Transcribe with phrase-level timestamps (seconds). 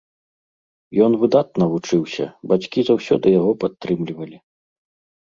[1.07, 4.37] Ён выдатна вучыўся, бацькі заўсёды яго падтрымлівалі.